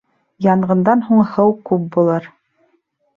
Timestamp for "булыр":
1.97-2.25